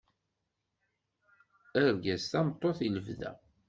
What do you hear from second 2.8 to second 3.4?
i lebda.